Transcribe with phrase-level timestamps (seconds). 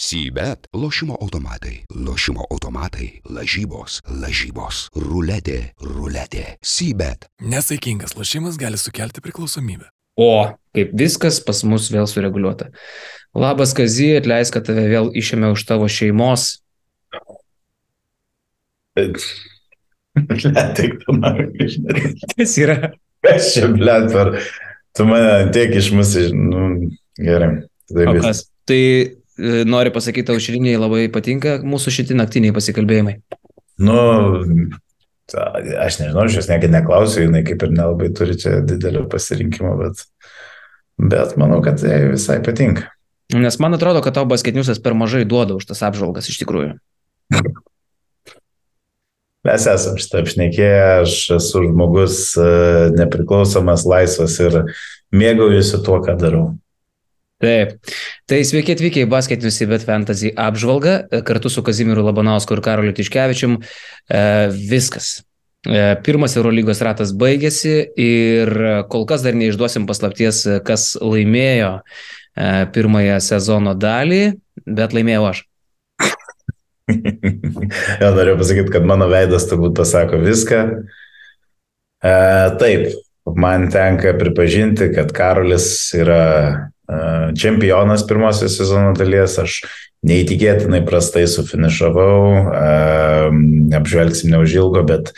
[0.00, 6.56] Sybet- lošimo automatai, lošimo automatai, lažybos, lažybos, ruletė, ruletė.
[6.64, 7.28] Sybet.
[7.44, 9.92] Nesaikingas lošimas gali sukelti priklausomybę.
[10.16, 12.70] O, kaip viskas pas mus vėl sureguliuota.
[13.36, 16.64] Labas, Kazy, atleisk, kad tave vėl išėmė už tavo šeimos.
[18.96, 22.16] Tik tu man žinai.
[22.38, 22.96] Kas yra?
[23.20, 24.32] Kas čia, blėt, per...
[24.96, 26.88] Tu mane tiek išmusi, nu,
[27.20, 27.68] gerai.
[27.92, 28.38] Tai?
[28.64, 28.84] Tai
[29.68, 33.16] noriu pasakyti, aušriniai labai patinka mūsų šitie naktiniai pasikalbėjimai.
[33.80, 33.96] Nu,
[35.32, 40.04] aš nežinau, aš jos niekada neklausiu, jinai kaip ir nelabai turi čia didelio pasirinkimo, bet,
[41.00, 42.90] bet manau, kad jai visai patinka.
[43.30, 46.74] Nes man atrodo, kad tau basketniusas per mažai duoda už tas apžvalgas iš tikrųjų.
[49.46, 52.48] Mes esam šitą apšnekėję, aš esu žmogus e,
[52.92, 54.58] nepriklausomas, laisvas ir
[55.16, 56.42] mėgaujuosi tuo, ką darau.
[57.40, 57.78] Taip.
[58.28, 62.60] Tai sveiki atvykę į basketinius į Bet Fantasy apžvalgą e, kartu su Kazimiru Labanausku ir
[62.64, 63.56] Karoliu Tiškevičium.
[64.12, 64.24] E,
[64.68, 65.22] viskas.
[65.64, 68.52] E, Pirmas Eurolygos ratas baigėsi ir
[68.92, 74.22] kol kas dar neišduosim paslapties, e, kas laimėjo e, pirmąją sezono dalį,
[74.64, 75.44] bet laimėjau aš.
[78.02, 80.64] ja, noriu pasakyti, kad mano veidas turbūt pasako viską.
[82.00, 82.14] E,
[82.60, 82.90] taip,
[83.36, 86.69] man tenka pripažinti, kad Karolis yra e,
[87.38, 89.38] čempionas pirmosios sezono dalies.
[89.40, 89.60] Aš
[90.06, 92.54] neįtikėtinai prastai sufinišavau,
[93.76, 95.12] apžvelgsim neužilgo, bet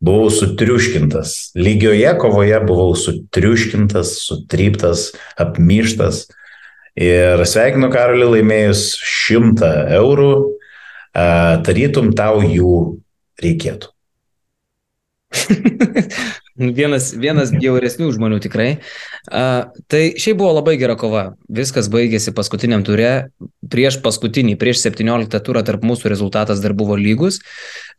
[0.00, 1.52] buvau sutriuškintas.
[1.58, 6.26] Lygioje kovoje buvau sutriuškintas, sutryptas, apmyštas.
[6.96, 9.68] Ir sveikinu Karolį laimėjus 100
[9.98, 10.32] eurų,
[11.66, 12.72] tarytum tau jų
[13.44, 13.92] reikėtų.
[16.58, 18.68] vienas, vienas bjauresnių žmonių tikrai.
[19.26, 21.24] Uh, tai šiaip buvo labai gera kova.
[21.52, 23.28] Viskas baigėsi paskutiniam ture.
[23.66, 27.40] Prieš paskutinį, prieš 17 turą tarp mūsų rezultatas dar buvo lygus.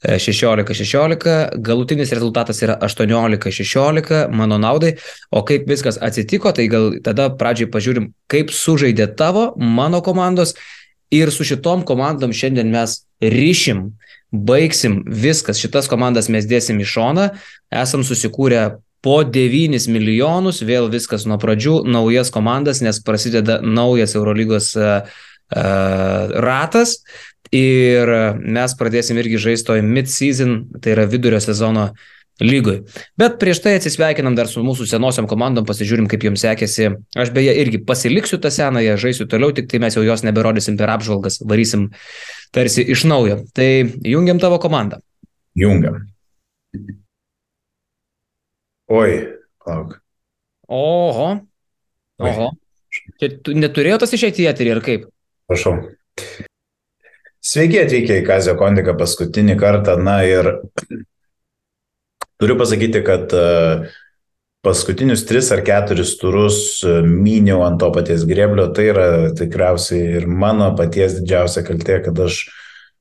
[0.03, 1.58] e, 16-16.
[1.61, 4.95] Galutinis rezultatas yra 18-16 mano naudai.
[5.31, 10.56] O kaip viskas atsitiko, tai gal tada pradžiai pažiūrim, kaip sužaidė tavo, mano komandos.
[11.12, 13.94] Ir su šitom komandom šiandien mes ryšim,
[14.31, 15.61] baigsim viskas.
[15.61, 17.29] Šitas komandas mes dėsim į šoną
[17.83, 24.73] esam susikūrę po 9 milijonus, vėl viskas nuo pradžių, naujas komandas, nes prasideda naujas Eurolygos
[24.75, 25.07] uh,
[25.53, 26.99] uh, ratas
[27.53, 28.11] ir
[28.41, 31.91] mes pradėsim irgi žaisti toj mid-season, tai yra vidurio sezono
[32.44, 32.81] lygoj.
[33.17, 36.91] Bet prieš tai atsisveikinam dar su mūsų senosiam komandom, pasižiūrim, kaip jums sekėsi.
[37.17, 40.91] Aš beje irgi pasiliksiu tą senąją, žaisiu toliau, tik tai mes jau jos neberodysim per
[40.94, 41.89] apžvalgas, varysim
[42.52, 43.41] tarsi iš naujo.
[43.56, 43.69] Tai
[44.08, 45.02] jungiam tavo komandą.
[45.58, 46.02] Jungiam.
[48.88, 49.12] Oi,
[49.68, 49.97] lauk.
[50.68, 51.30] Oho.
[52.24, 52.50] Oho.
[53.19, 55.07] Čia tu neturėjo tas išeiti į eterį ar kaip?
[55.47, 55.75] Prašau.
[57.47, 59.96] Sveiki atvykę į Kazio Kondiką paskutinį kartą.
[60.02, 60.50] Na ir
[62.41, 63.44] turiu pasakyti, kad e,
[64.66, 68.69] paskutinius tris ar keturis turus e, myniau ant to paties greblio.
[68.73, 69.07] Tai yra
[69.38, 72.45] tikriausiai ir mano paties didžiausia kaltė, kad aš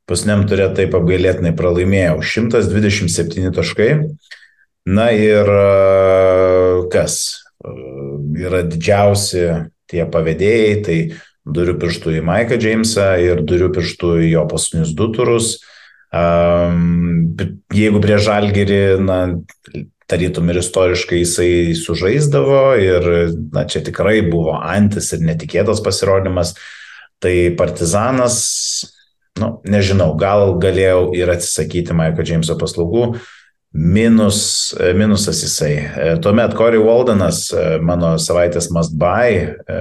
[0.07, 2.21] pasniam turė taip apgailėtinai pralaimėjau.
[2.23, 3.91] 127 taškai.
[4.87, 5.65] Na ir e,
[6.93, 7.23] kas?
[7.65, 7.95] E,
[8.37, 9.47] Yra didžiausi
[9.89, 10.97] tie pavėdėjai, tai
[11.47, 15.55] duriu pirštų į Maiką Džeimsą ir duriu pirštų į jo paskutinius du turus.
[16.13, 17.33] Um,
[17.75, 19.19] jeigu prie Žalgerį, na,
[20.11, 23.09] tarytum ir istoriškai jisai sužaisdavo ir,
[23.55, 26.55] na, čia tikrai buvo antis ir netikėtas pasirodymas,
[27.23, 28.37] tai Partizanas,
[29.41, 33.17] nu, nežinau, gal galėjau ir atsisakyti Maiko Džeimso paslaugų,
[33.77, 34.41] minus,
[34.97, 35.73] minusas jisai.
[35.77, 39.81] E, Tuomet Corey Waldenas, e, mano savaitės must buy, e,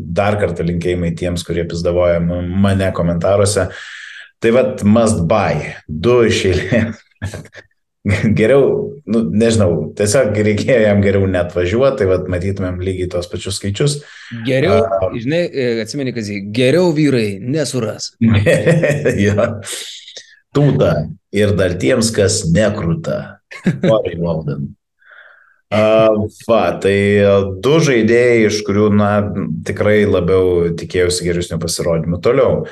[0.00, 3.68] dar kartą linkėjimai tiems, kurie pizdavoja mane komentaruose.
[4.40, 7.02] Tai vad must buy, du iš eilės.
[8.38, 8.64] Geriau,
[9.12, 13.98] nu, nežinau, tiesiog reikėjo jam geriau net važiuoti, tai vad matytumėm lygiai tos pačius skaičius.
[14.46, 14.80] Geriau,
[15.12, 18.14] žinai, e, atsimeni, kad geriau vyrai nesuras.
[19.26, 19.50] jo.
[20.56, 20.94] Tūda
[21.36, 23.20] ir dar tiems, kas nekrūta.
[23.84, 24.70] Corey Walden.
[25.70, 26.96] Uh, va, tai
[27.62, 29.10] du žaidėjai, iš kurių, na,
[29.66, 32.18] tikrai labiau tikėjausi geresnių pasirodymų.
[32.24, 32.64] Toliau.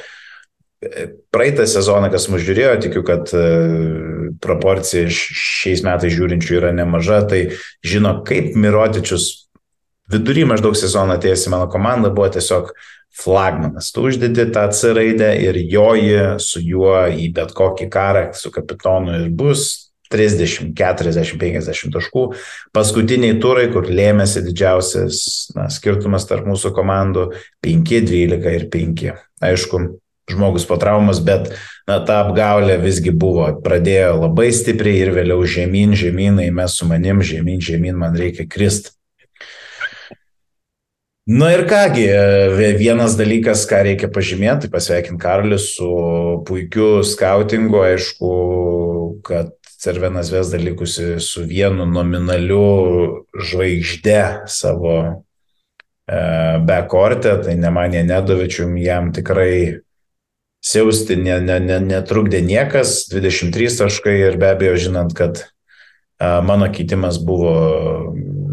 [1.34, 7.40] Praeitą sezoną, kas mus žiūrėjo, tikiu, kad uh, proporcija šiais metais žiūrinčių yra nemaža, tai
[7.82, 9.48] žino, kaip Mirotičius
[10.12, 12.72] vidury maždaug sezoną atėjęs į mano komandą buvo tiesiog
[13.18, 13.90] flagmanas.
[13.92, 19.16] Tu uždedi tą C raidę ir joji su juo į bet kokį karą, su kapitonu
[19.18, 22.24] ir bus 30, 40, 50 taškų.
[22.76, 25.22] Paskutiniai turai, kur lėmėsi didžiausias
[25.56, 27.32] na, skirtumas tarp mūsų komandų-
[27.64, 29.12] 5, 12 ir 5.
[29.44, 29.82] Aišku,
[30.32, 31.50] žmogus po traumas, bet
[31.88, 33.48] na, ta apgaulė visgi buvo.
[33.64, 38.94] Pradėjo labai stipriai ir vėliau žemyn, žemynai, mes su manim, žemyn, žemyn, man reikia krist.
[41.28, 42.06] Na ir kągi,
[42.80, 45.88] vienas dalykas, ką reikia pažymėti, tai pasveikinti Karlius su
[46.48, 48.30] puikiu skautingu, aišku,
[49.28, 56.22] kad Cervenas Vesda likusi su vienu nominaliu žvaigžde savo e,
[56.64, 59.84] bekorte, tai nemanė nedovičium, jam tikrai
[60.68, 65.46] siausti ne, ne, ne, netrukdė niekas, 23 taškai ir be abejo žinant, kad
[66.18, 67.54] mano keitimas buvo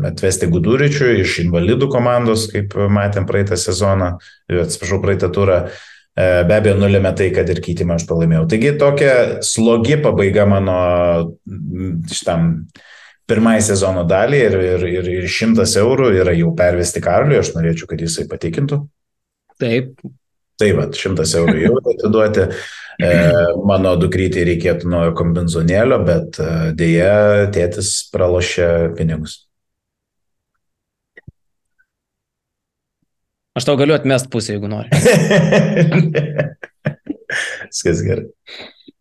[0.06, 4.16] atvesti Guduričių iš invalidų komandos, kaip matėm praeitą sezoną,
[4.62, 8.44] atsiprašau, praeitą turą, e, be abejo nulėmė tai, kad ir keitimą aš pralaimėjau.
[8.52, 9.16] Taigi tokia
[9.46, 10.76] slogi pabaiga mano
[12.12, 12.52] šitam
[13.26, 17.90] pirmai sezono dalį ir, ir, ir, ir šimtas eurų yra jau pervesti Karliui, aš norėčiau,
[17.90, 18.84] kad jisai patikintų.
[19.62, 19.98] Taip.
[20.60, 22.46] Tai va, šimtas eurų jau atiduoti.
[22.96, 23.10] E,
[23.68, 29.42] mano dukrytį reikėtų naujo kombinzonėlio, bet e, dėja tėtis pralošė pinigus.
[33.56, 34.92] Aš tau galiu atmest pusę, jeigu nori.
[37.72, 38.26] Viskas gerai.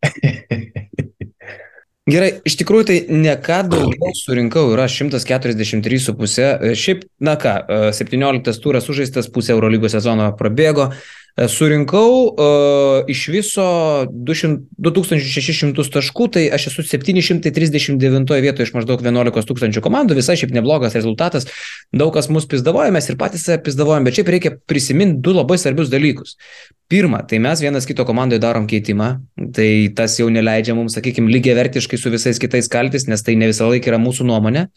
[2.05, 6.75] Gerai, iš tikrųjų tai ne ką daugiau surinkau, yra 143,5.
[6.77, 7.55] Šiaip, na ką,
[7.97, 10.91] 17 turas sužaistas, pusė Eurolygos sezono prabėgo.
[11.35, 13.65] Surinkau uh, iš viso
[14.07, 20.55] 200, 2600 taškų, tai aš esu 739 vietoje iš maždaug 11 tūkstančių komandų, visai šiaip
[20.55, 21.49] neblogas rezultatas.
[21.91, 26.37] Daug kas mus pizdavojame, ir patys pizdavojame, bet šiaip reikia prisiminti du labai svarbius dalykus.
[26.87, 29.09] Pirma, tai mes vienas kito komandoje darom keitimą,
[29.57, 33.49] tai tas jau neleidžia mums, sakykime, lygiai vertiškai su visais kitais kaltis, nes tai ne
[33.51, 34.69] visą laiką yra mūsų nuomonė.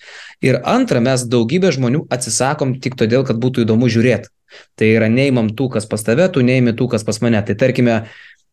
[0.41, 4.31] Ir antra, mes daugybę žmonių atsisakom tik todėl, kad būtų įdomu žiūrėti.
[4.79, 7.41] Tai yra neimam tų, kas pas tave, tu neimi tų, kas pas mane.
[7.45, 7.99] Tai tarkime,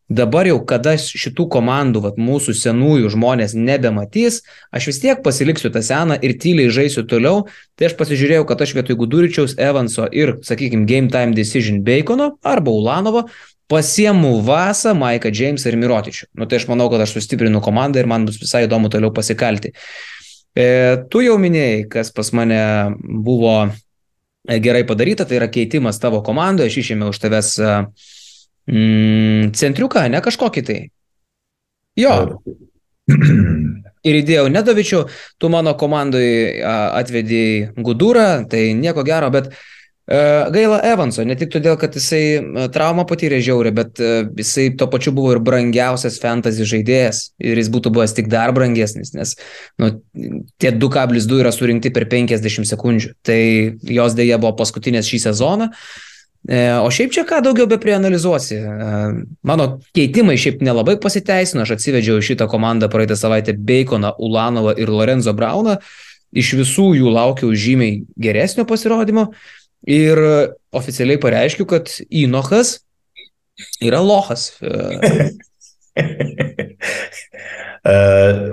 [0.09, 4.43] dabar jau, kada šitų komandų, vat, mūsų senųjų žmonės nebematys,
[4.75, 7.47] aš vis tiek pasiliksiu tą seną ir tyliai žaisiu toliau.
[7.79, 12.75] Tai aš pasižiūrėjau, kad aš vietoj Guduričiaus, Evanso ir, sakykime, Game Time Decision Bacono arba
[12.75, 13.29] Ulanovo
[13.69, 16.29] pasiemu Vasą, Maiką Jamesą ir Mirotičių.
[16.37, 19.73] Nu, tai aš manau, kad aš sustiprinu komandą ir man bus visai įdomu toliau pasikalti.
[20.55, 20.67] E,
[21.11, 22.61] tu jau minėjai, kas pas mane
[23.01, 23.57] buvo
[24.45, 27.75] gerai padaryta, tai yra keitimas tavo komandoje, aš išėmiau už tavęs e,
[28.73, 30.81] mm, centriuką, ne kažkokį tai.
[31.99, 32.15] Jo.
[34.05, 34.99] Ir įdėjau Nedovičių,
[35.41, 39.74] tu mano komandai atvedėjai Gudūrą, tai nieko gero, bet uh, E,
[40.07, 44.89] gaila Evanso, ne tik todėl, kad jisai e, traumą patyrė žiaurį, bet e, jisai tuo
[44.93, 49.33] pačiu buvo ir brangiausias fantasy žaidėjas ir jis būtų buvęs tik dar brangesnis, nes
[49.81, 49.95] nu,
[50.61, 53.15] tie 2,2 yra surinkti per 50 sekundžių.
[53.25, 53.39] Tai
[53.97, 55.71] jos dėja buvo paskutinės šį sezoną.
[56.85, 58.59] O šiaip čia ką daugiau be prianalizuosi.
[59.49, 65.33] Mano keitimai šiaip nelabai pasiteisino, aš atsivedžiau šitą komandą praeitą savaitę Baconą, Ulanovą ir Lorenzo
[65.33, 65.79] Brauną.
[66.37, 69.31] Iš visų jų laukiau žymiai geresnio pasirodymo.
[69.85, 70.19] Ir
[70.75, 72.79] oficialiai pareiškiu, kad Inochas
[73.85, 74.53] yra lohas.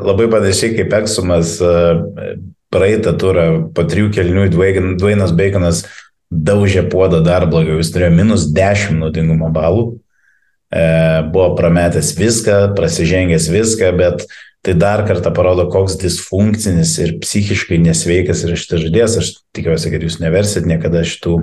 [0.07, 1.55] Labai panašiai kaip Eksumas
[2.71, 3.45] praeitą turą
[3.75, 4.49] po trijų kelnių
[4.99, 5.85] Dvainas Baconas
[6.31, 9.83] daužė puodą dar blogiau, jis turėjo minus 10 naudingumo balų,
[11.33, 14.23] buvo prametęs viską, prasižengęs viską, bet
[14.62, 19.15] Tai dar kartą parodo, koks disfunkcinis ir psichiškai nesveikas yra šitas žaidėjas.
[19.18, 21.34] Aš tikiuosi, kad jūs neversit niekada šitų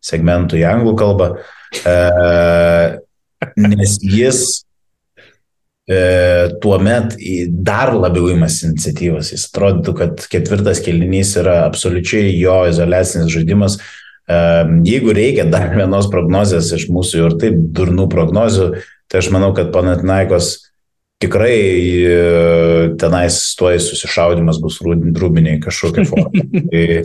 [0.00, 1.26] segmentų į anglų kalbą,
[1.84, 1.96] e,
[3.60, 4.40] nes jis
[5.84, 6.00] e,
[6.64, 7.18] tuo met
[7.52, 9.34] dar labiau imasi iniciatyvas.
[9.36, 13.82] Jis atrodytų, kad ketvirtas kelinys yra absoliučiai jo izolacinis žaidimas.
[14.24, 14.42] E,
[14.88, 18.72] jeigu reikia dar vienos prognozijos iš mūsų ir taip durnų prognozių,
[19.12, 20.54] tai aš manau, kad Panatinaikos
[21.22, 21.56] tikrai
[22.02, 22.18] e,
[23.00, 26.44] tenais tuoj susišaudimas bus rūbiniai kažkokia forma.
[26.72, 27.02] tai,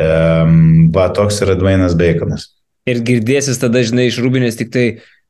[0.00, 2.50] um, va, toks yra Dvainas Beikonas.
[2.86, 4.86] Ir girdėsis tada, žinai, iš rūbinės tik tai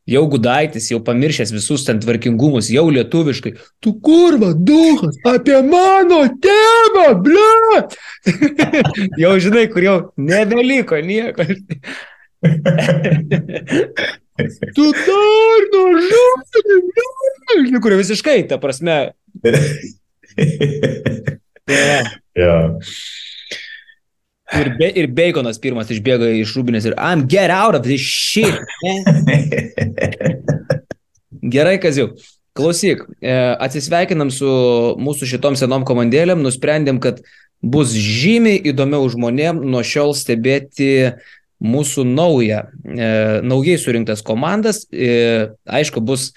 [0.07, 3.55] jau gudaitis, jau pamiršęs visus ten tvarkingumus, jau lietuviškai.
[3.83, 7.81] Tu kurva, duhas, apie mano tėvą, ble!
[9.23, 11.49] jau žinai, kur jau nebeliko nieko.
[14.77, 18.97] tu dar nužudai, kur visiškai, ta prasme.
[21.67, 21.99] ja.
[22.43, 22.57] ja.
[24.61, 28.55] Ir, be, ir Baconas pirmas išbėga iš rūbinės ir I'm get out of this shit.
[31.57, 32.15] Gerai, Kaziu.
[32.57, 34.49] klausyk, e, atsisveikinam su
[35.03, 37.21] mūsų šitom senom komandėlėm, nusprendėm, kad
[37.61, 41.13] bus žymiai įdomiau žmonėm nuo šiol stebėti
[41.63, 44.85] mūsų naują, e, naujai surinktas komandas.
[44.93, 46.33] E, aišku, bus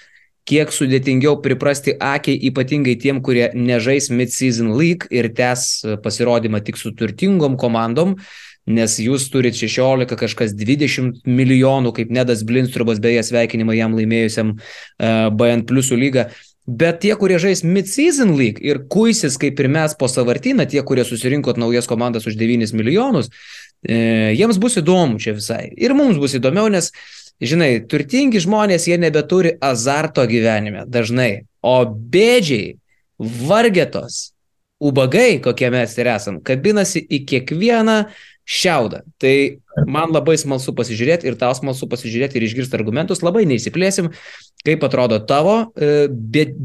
[0.48, 6.94] kiek sudėtingiau priprasti akiai, ypatingai tiem, kurie nežais Mid-Season League ir tęs pasirodymą tik su
[6.96, 8.16] turtingom komandom,
[8.70, 15.30] nes jūs turit 16, kažkas 20 milijonų, kaip Nedas Blinstrubas, beje, sveikinimą jam laimėjusiam uh,
[15.34, 16.28] BN Pliusų lygą.
[16.70, 21.02] Bet tie, kurie žais Mid-Season League ir kuisis kaip ir mes po savartyną, tie, kurie
[21.08, 25.70] susirinkot naujas komandas už 9 milijonus, e, jiems bus įdomu čia visai.
[25.80, 26.90] Ir mums bus įdomiau, nes,
[27.40, 32.76] žinai, turtingi žmonės, jie nebeturi azarto gyvenime dažnai, o bėdžiai,
[33.20, 34.30] vargetos,
[34.80, 37.98] ubagai, kokie mes ir esam, kabinasi į kiekvieną
[38.50, 39.02] šiaudą.
[39.20, 39.34] Tai
[39.86, 44.10] man labai smalsu pasižiūrėti ir tau smalsu pasižiūrėti ir išgirsti argumentus, labai neįsiplėsim,
[44.66, 46.08] kaip atrodo tavo e,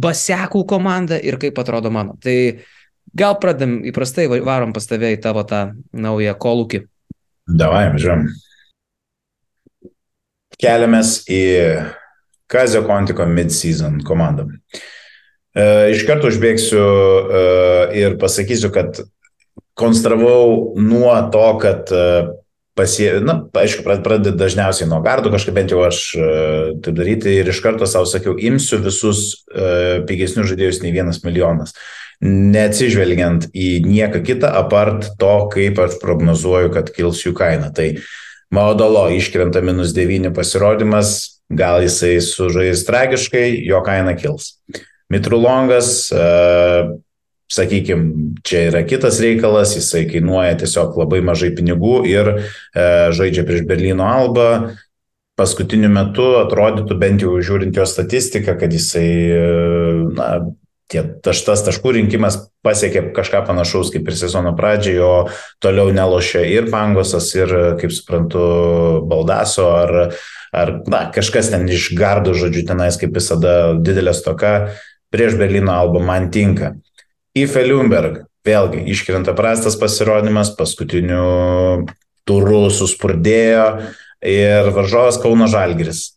[0.08, 2.16] basekų komanda ir kaip atrodo mano.
[2.24, 2.64] Tai
[3.16, 6.86] gal pradam įprastai varom pas tave į tavo tą naują kolūkį.
[7.46, 8.26] Davai, važiuojam.
[10.58, 11.42] Keliamės į
[12.50, 14.48] Kazio Kontiko mid-season komandą.
[15.54, 17.44] E, iš karto užbėgsiu e,
[18.02, 19.02] ir pasakysiu, kad
[19.78, 22.06] konstravau nuo to, kad e,
[22.76, 26.26] pasie, na, aišku, pradeda dažniausiai nuo gardų, kažkaip bent jau aš e,
[26.84, 31.72] taip daryti ir iš karto savo sakiau, imsiu visus uh, pigesnius žaidėjus nei vienas milijonas,
[32.26, 37.72] neatsižvelgiant į nieką kitą, apart to, kaip aš prognozuoju, kad kils jų kaina.
[37.76, 37.94] Tai
[38.54, 41.16] Maudolo iškrenta minus 9 pasirodymas,
[41.50, 44.58] gal jisai sužais tragiškai, jo kaina kils.
[45.12, 46.96] Mitrulongas uh,
[47.52, 52.42] sakykime, čia yra kitas reikalas, jisai kainuoja tiesiog labai mažai pinigų ir e,
[53.16, 54.50] žaidžia prieš Berlyno albą.
[55.36, 59.50] Paskutiniu metu atrodytų bent jau žiūrint jo statistiką, kad jisai, e,
[60.16, 60.30] na,
[60.92, 65.16] tie taštas taškų rinkimas pasiekė kažką panašaus kaip ir sezono pradžioje, o
[65.64, 68.46] toliau nelošia ir Pangosas, ir, kaip suprantu,
[69.10, 69.96] Baldaso, ar,
[70.56, 74.56] ar na, kažkas ten iš gardų, žodžiu, tenais kaip visada didelė stoka
[75.14, 76.76] prieš Berlyno albą man tinka.
[77.36, 81.86] Ife Liumberg, vėlgi iškrenta prastas pasirodymas, paskutiniu
[82.24, 83.66] turu suspurdėjo
[84.26, 86.14] ir varžovas Kauno Žalgiris.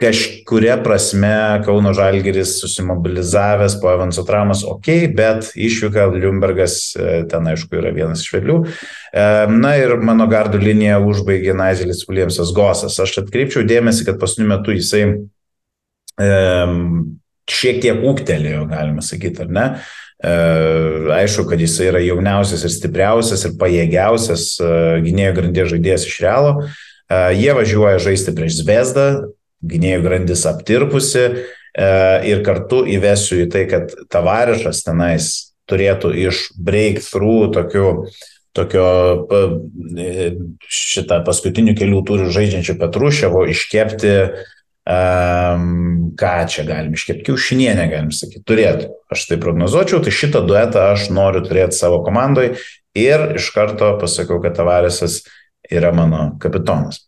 [0.00, 7.76] Kažkuria prasme Kauno Žalgiris susimobilizavęs po Evanso traumas, ok, bet išvyka Liumbergas, e, ten aišku
[7.82, 8.60] yra vienas iš vėlių.
[8.64, 12.96] E, na ir mano gardų liniją užbaigė Naizelis Williamsas Gosas.
[13.02, 15.02] Aš atkreipčiau dėmesį, kad paskutiniu metu jisai
[17.50, 19.66] šiek tiek ūktelėjo, galima sakyti, ar ne?
[20.20, 20.32] E,
[21.16, 24.72] aišku, kad jis yra jauniausias ir stipriausias ir pajėgiausias e,
[25.06, 26.50] gynėjų grandies žaidėjas iš Realo.
[26.60, 29.06] E, jie važiuoja žaisti prieš Zvezdą,
[29.64, 31.24] gynėjų grandis aptirpusi
[32.26, 35.26] ir kartu įvesiu į tai, kad Tavarišas tenais
[35.70, 37.84] turėtų iš breakthrough tokių
[38.58, 38.86] tokio
[40.66, 44.40] šitą paskutinių kelių turių žaidžiančių Petruševo iškepti uh,
[44.88, 48.88] Um, ką čia galim iškepti, kiaušinienę galim sakyti, turėtų.
[49.12, 52.54] Aš tai prognozuočiau, tai šitą duetą aš noriu turėti savo komandai
[52.96, 55.20] ir iš karto pasakau, kad Tavaresas
[55.70, 57.04] yra mano kapitonas.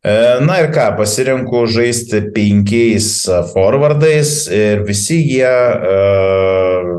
[0.00, 0.16] E,
[0.48, 3.10] na ir ką, pasirinku žaisti penkiais
[3.52, 6.90] forwardais ir visi jie uh,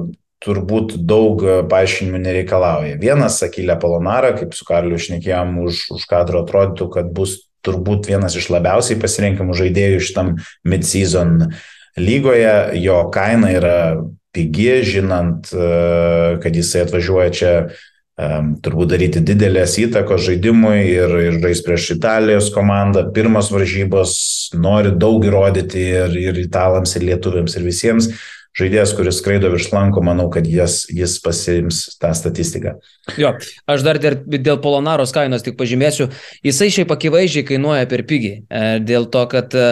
[0.46, 3.02] turbūt daug paaiškinimų nereikalauja.
[3.02, 8.38] Vienas, Akilė Polonara, kaip su Karliu šnekėjom, už, už kadro atrodytų, kad bus turbūt vienas
[8.38, 10.36] iš labiausiai pasirinkamų žaidėjų šitam
[10.68, 11.52] mid-season
[11.98, 12.56] lygoje.
[12.82, 13.78] Jo kaina yra
[14.36, 17.54] pigi, žinant, e, kad jisai atvažiuoja čia
[18.18, 23.08] um, turbūt daryti didelės įtakos žaidimui ir, ir žais prieš Italijos komandą.
[23.16, 24.16] Pirmos varžybos
[24.58, 28.12] nori daug įrodyti ir, ir italams, ir lietuviams, ir visiems
[28.58, 32.78] žaidėjas, kuris skraido virš lanko, manau, kad jis, jis pasiims tą statistiką.
[33.20, 33.36] Jo,
[33.70, 36.10] aš dar dėl, Polonaros kainos tik pažymėsiu,
[36.46, 39.70] jisai šiaip akivaizdžiai kainuoja per pigiai, e, dėl to, kad e,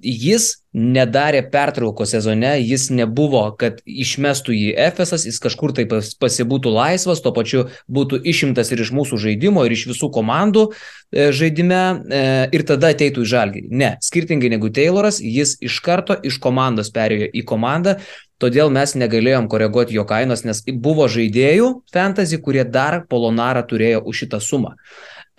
[0.00, 7.22] jis nedarė pertrauko sezone, jis nebuvo, kad išmestų jį Efesas, jis kažkur tai pasibūtų laisvas,
[7.24, 12.24] tuo pačiu būtų išimtas ir iš mūsų žaidimo, ir iš visų komandų e, žaidime e,
[12.54, 13.66] ir tada ateitų į žalgį.
[13.70, 17.98] Ne, skirtingai negu Tayloras, jis iš karto iš komandos perėjo į komandą,
[18.40, 24.24] todėl mes negalėjom koreguoti jo kainos, nes buvo žaidėjų fantasy, kurie dar Polonarą turėjo už
[24.24, 24.76] šitą sumą.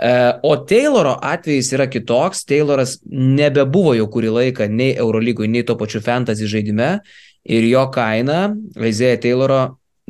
[0.01, 2.45] E, o Tayloro atvejis yra kitoks.
[2.49, 6.95] Tayloras nebebuvo jau kurį laiką nei Eurolygoje, nei to pačiu fantasy žaidime.
[7.41, 9.61] Ir jo kaina, Aizėja Tayloro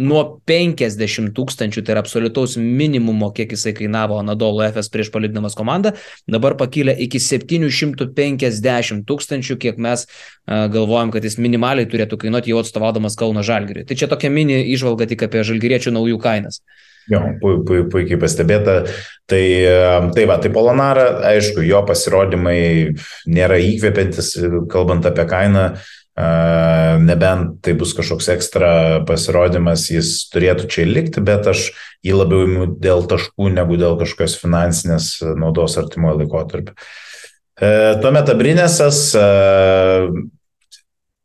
[0.01, 5.93] nuo 50 tūkstančių, tai yra absoliutaus minimumo, kiek jisai kainavo Anadolu FS prieš palidinamas komandą,
[6.31, 12.62] dabar pakilė iki 750 tūkstančių, kiek mes uh, galvojam, kad jis minimaliai turėtų kainuoti jau
[12.63, 13.86] atstovaudamas Kauno Žalgiriui.
[13.89, 16.62] Tai čia tokia mini išvalga tik apie Žalgiriečių naujų kainas.
[17.10, 18.84] Jo, pu, pu, puikiai pastebėta.
[19.29, 19.46] Tai,
[20.13, 22.60] tai va, tai Polonara, aišku, jo pasirodymai
[23.31, 24.36] nėra įkvepiantis,
[24.72, 25.65] kalbant apie kainą.
[27.01, 28.72] Nebent tai bus kažkoks ekstra
[29.08, 31.70] pasirodymas, jis turėtų čia likti, bet aš
[32.05, 35.08] jį labiau imu dėl taškų negu dėl kažkokios finansinės
[35.39, 36.75] naudos artimojo laikotarpio.
[37.55, 37.72] E,
[38.03, 39.00] tuomet Abrinėsas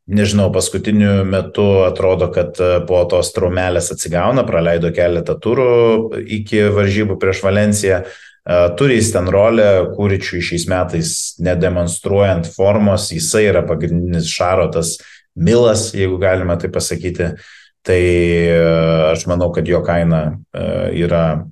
[0.06, 7.18] nežinau, paskutiniu metu atrodo, kad e, po tos traumelės atsigauna, praleido keletą turų iki varžybų
[7.22, 8.00] prieš Valenciją.
[8.06, 14.96] E, turi jis ten rolę, kūričiui šiais metais nedemonstruojant formos, jisai yra pagrindinis šarotas
[15.36, 17.34] Milas, jeigu galima tai pasakyti.
[17.86, 18.60] Tai e,
[19.12, 20.40] aš manau, kad jo kaina
[20.94, 21.44] yra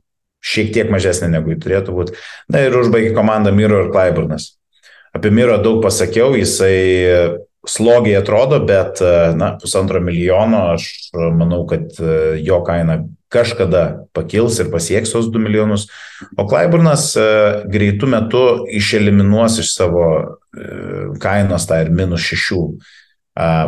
[0.44, 2.14] šiek tiek mažesnė negu jį turėtų būti.
[2.52, 4.54] Na ir užbaigė komandą Miro ir Klaiburnas.
[5.14, 9.00] Apie Miro daug pasakiau, jisai slogiai atrodo, bet
[9.37, 13.04] na, pusantro milijono aš manau, kad e, jo kaina
[13.35, 15.88] kažkada pakils ir pasieks tos 2 milijonus.
[16.38, 17.26] O Klaiburnas e,
[17.71, 18.44] greitų metų
[18.78, 20.68] išeliminuos iš savo e,
[21.23, 22.61] kainos tą ir minus 6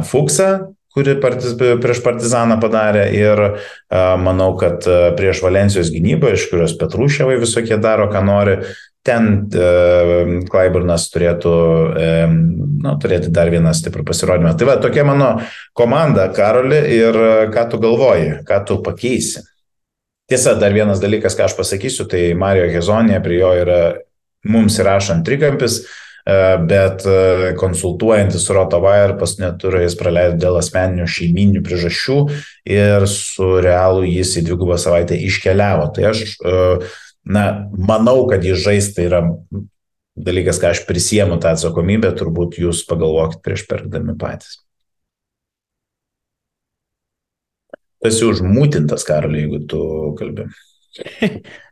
[0.07, 0.51] fuksą,
[0.97, 3.41] kuri partiz, prieš partizaną padarė ir
[4.23, 4.87] manau, kad
[5.19, 8.57] prieš Valencijos gynybą, iš kurios Petruševai visokie daro, ką nori,
[9.07, 9.29] ten
[10.51, 11.53] Klaiburnas turėtų,
[12.01, 12.07] e,
[12.83, 14.55] nu, turėti dar vieną stiprų pasirodymą.
[14.59, 15.29] Tai va, tokia mano
[15.77, 17.21] komanda, Karoli, ir
[17.55, 19.45] ką tu galvoji, ką tu pakeisi.
[20.27, 23.81] Tiesa, dar vienas dalykas, ką aš pasakysiu, tai Mario Hezonė, prie jo yra
[24.49, 31.07] mums įrašant trikampis, e, bet e, konsultuojantis su Rotavair paskutinė turą jis praleido dėl asmeninių
[31.07, 32.17] šeiminių priežasčių
[32.75, 35.87] ir su realu jis į dvigubą savaitę iškeliavo.
[35.95, 36.89] Tai aš uh,
[37.27, 39.23] na, manau, kad jį žaisti yra
[40.17, 44.63] dalykas, ką aš prisiemu tą atsakomybę, turbūt jūs pagalvokit prieš perdami patys.
[48.03, 49.83] Tas jau užmūtintas, Karaliai, jeigu tu
[50.19, 50.51] kalbė.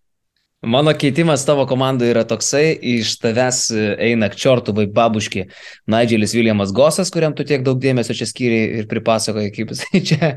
[0.65, 3.67] Mano keitimas tavo komandai yra toksai, iš tavęs
[4.03, 5.47] eina kčiortuvai babuški
[5.91, 10.35] Nigelis Williamas Gosas, kuriam tu tiek daug dėmesio čia skyriai ir pripasakoji, kaip jis čia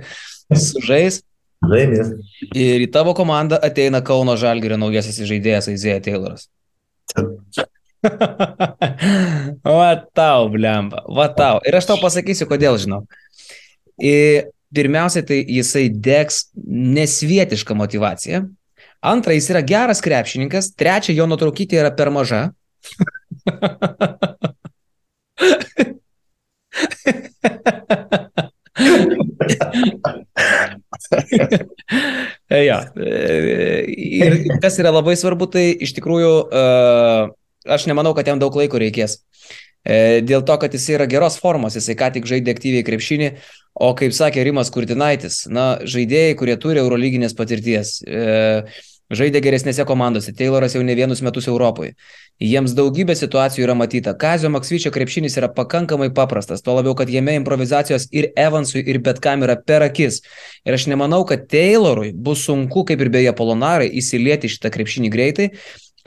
[0.52, 1.22] sužais.
[1.66, 2.12] Laimės.
[2.54, 6.46] Ir į tavo komandą ateina Kauno Žalgirio naujasis žaidėjas Aizėja Tayloras.
[9.80, 11.58] va tau, blemba, va tau.
[11.66, 13.02] Ir aš tau pasakysiu, kodėl žinau.
[13.98, 18.46] Ir pirmiausia, tai jisai degs nesvietišką motivaciją.
[19.02, 20.72] Antra, jis yra geras krepšininkas.
[20.78, 22.52] Trečia, jo nuotraukytė yra per maža.
[32.50, 32.80] ja.
[32.98, 36.34] Ir kas yra labai svarbu, tai iš tikrųjų
[37.68, 39.20] aš nemanau, kad jam daug laiko reikės.
[39.88, 43.32] E, dėl to, kad jis yra geros formos, jisai ką tik žaidė aktyviai krepšinį,
[43.88, 48.66] o kaip sakė Rimas Kurtinaitis, na, žaidėjai, kurie turi eurolyginės patirties, e,
[49.08, 51.94] žaidė geresnėse komandose, Tayloras jau ne vienus metus Europoje.
[52.44, 54.12] Jiems daugybė situacijų yra matyta.
[54.20, 59.24] Kazio Maksvyčio krepšinis yra pakankamai paprastas, tuo labiau, kad jame improvizacijos ir Evansui, ir bet
[59.24, 60.20] kam yra per akis.
[60.68, 65.52] Ir aš nemanau, kad Taylorui bus sunku, kaip ir beje Polonarai, įsilieti šitą krepšinį greitai.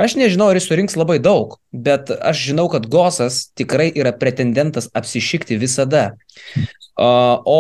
[0.01, 4.89] Aš nežinau, ar jis surinks labai daug, bet aš žinau, kad Gosas tikrai yra pretendentas
[4.97, 6.15] apsišikti visada.
[6.97, 7.59] O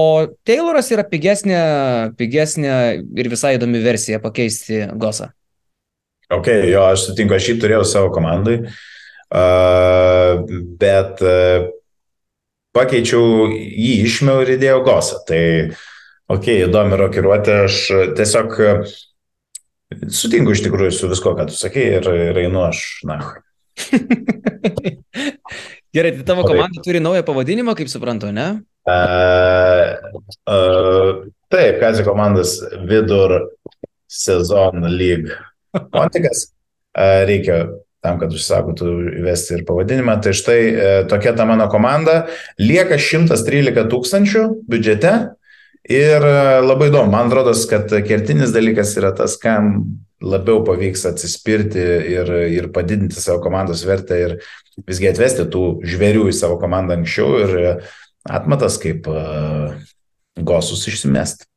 [0.48, 1.60] Tayloras yra pigesnė,
[2.16, 2.72] pigesnė
[3.20, 5.30] ir visai įdomi versija pakeisti Gosą.
[6.30, 10.40] Ok, jo, aš sutinku, aš jį turėjau savo komandai, uh,
[10.80, 11.66] bet uh,
[12.76, 15.20] pakeičiau jį, išmiau ir įdėjau Gosą.
[15.28, 15.42] Tai,
[16.30, 17.80] ok, įdomi rokiruotė, aš
[18.20, 18.56] tiesiog
[20.14, 23.20] sutinku iš tikrųjų su visko, ką tu sakai ir, ir einu aš, na.
[25.94, 28.60] Gerai, tai tavo komanda turi naują pavadinimą, kaip suprantu, ne?
[28.86, 29.98] Uh,
[30.46, 33.50] uh, taip, Kazio komandas vidur
[34.10, 35.26] sezon lyg.
[35.90, 37.64] Pontikas uh, reikia
[38.00, 40.14] tam, kad užsakotų įvesti ir pavadinimą.
[40.24, 40.60] Tai štai
[41.10, 42.22] tokia ta mano komanda.
[42.62, 45.12] Lieka 113 tūkstančių biudžete.
[45.88, 46.24] Ir
[46.60, 49.70] labai įdomu, man atrodo, kad kertinis dalykas yra tas, kam
[50.20, 51.80] labiau pavyks atsispirti
[52.12, 54.34] ir, ir padidinti savo komandos vertę ir
[54.88, 57.38] visgi atvesti tų žvėrių į savo komandą anksčiau.
[57.46, 57.54] Ir
[58.28, 59.72] atmatas kaip uh,
[60.36, 61.48] gosus išsimesti.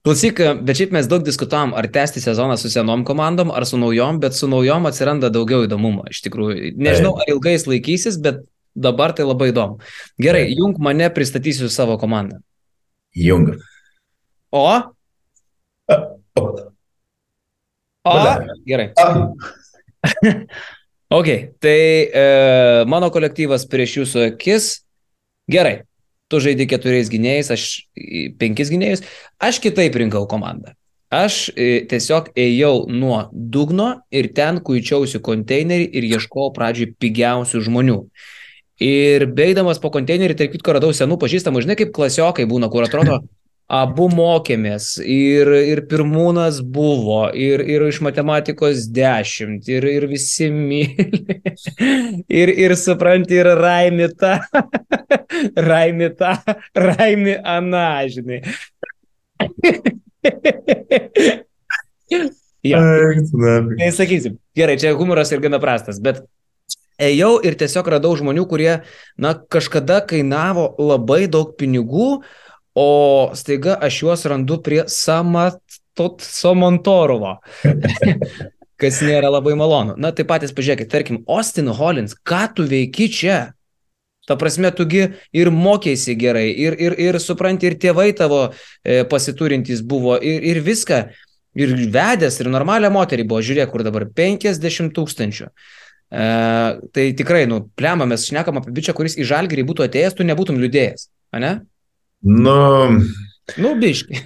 [0.00, 4.16] Klausyk, bet šiaip mes daug diskutavom, ar tęsti sezoną su senom komandom, ar su naujom,
[4.22, 6.06] bet su naujom atsiranda daugiau įdomumo.
[6.08, 8.40] Iš tikrųjų, nežinau, ar ilgai jis laikysis, bet
[8.72, 9.76] dabar tai labai įdomu.
[10.16, 12.40] Gerai, jung mane pristatysiu savo komandą.
[13.14, 13.56] Jung.
[14.50, 14.64] O,
[18.02, 18.46] O, Bale.
[18.64, 18.92] gerai.
[18.96, 19.28] A,
[21.10, 21.26] Ok,
[21.58, 24.68] tai e, mano kolektyvas prieš jūsų akis.
[25.50, 25.80] Gerai,
[26.30, 27.64] tu žaidži keturiais gynėjais, aš
[28.38, 29.02] penkis gynėjus.
[29.42, 30.76] Aš kitaip rinkau komandą.
[31.10, 31.50] Aš
[31.90, 37.98] tiesiog ėjau nuo dugno ir ten kuičiausi konteinerį ir ieškojau pradžioj pigiausių žmonių.
[38.80, 43.18] Ir beigdamas po konteinerį, tarp kitko, radau senų pažįstamų, žinai, kaip klasiokai būna, kur atrodo,
[43.70, 51.06] abu mokėmės ir, ir pirmūnas buvo, ir, ir iš matematikos 10, ir, ir visi myli.
[52.40, 54.36] Ir, ir supranti, ir raimi tą,
[55.68, 56.32] raimi tą,
[56.76, 58.40] raimi aną, žinai.
[62.64, 62.82] ja.
[62.82, 66.22] Tai sakysim, gerai, čia humoras ir gana prastas, bet
[67.00, 68.70] ėjau ir tiesiog radau žmonių, kurie,
[69.16, 72.20] na, kažkada kainavo labai daug pinigų,
[72.76, 72.88] o
[73.36, 77.38] staiga aš juos randu prie Samatot Somontorovo.
[78.80, 79.96] kas nėra labai malonu.
[80.00, 83.40] Na, tai patys pažiūrėkit, tarkim, Austin Hollins, ką tu veiki čia?
[84.28, 89.82] Ta prasme, tugi ir mokėsi gerai, ir, ir, ir supranti, ir tėvai tavo e, pasiturintys
[89.86, 91.00] buvo, ir, ir viską,
[91.58, 95.50] ir vedęs, ir normalią moterį buvo, žiūrėk, kur dabar 50 tūkstančių.
[96.10, 96.28] E,
[96.94, 100.58] tai tikrai, nu, plema, mes šnekam apie bičią, kuris į žalgerį būtų atėjęs, tu nebūtum
[100.62, 101.56] liūdėjęs, ne?
[102.20, 102.60] Nu,
[103.56, 104.20] Nu, biški.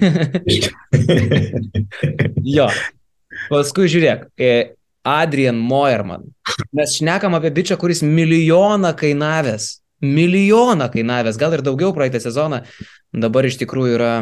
[2.57, 2.69] jo.
[3.51, 4.51] Paskui žiūrėk, e,
[5.05, 6.27] Adrian Moerman.
[6.77, 9.71] Mes šnekam apie bičią, kuris milijoną kainavęs.
[10.05, 12.63] Milijoną kainavęs, gal ir daugiau praeitą sezoną.
[13.25, 14.13] Dabar iš tikrųjų yra,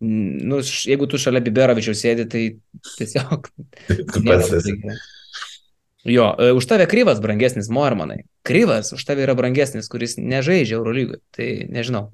[0.00, 2.44] nu, jeigu tu šalia Biberovičiaus sėdi, tai
[2.96, 3.50] tiesiog...
[3.88, 4.76] tu pats esi.
[6.04, 8.24] Jo, e, už tave kryvas brangesnis, Moermanai.
[8.46, 11.20] Kryvas už tave yra brangesnis, kuris nežaidžia Eurolygui.
[11.36, 12.08] Tai nežinau.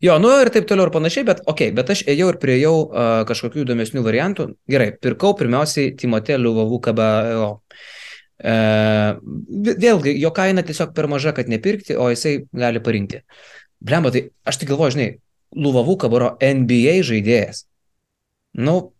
[0.00, 2.76] Jo, nu ir taip toliau ir panašiai, bet okei, okay, bet aš ėjau ir priejau
[2.84, 4.46] uh, kažkokių įdomesnių variantų.
[4.68, 7.50] Gerai, pirkau pirmiausiai Timotė Liuvavų KBO.
[8.40, 9.18] Uh,
[9.84, 13.20] vėlgi, jo kaina tiesiog per maža, kad nepirkti, o jisai gali parinkti.
[13.84, 15.10] Blemba, tai aš tik galvoju, žinai,
[15.60, 17.66] Liuvavų KBO NBA žaidėjas.
[18.56, 18.94] Nu,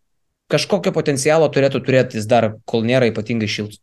[0.51, 3.81] kažkokio potencialo turėtų turėti jis dar, kol nėra ypatingai šiltas.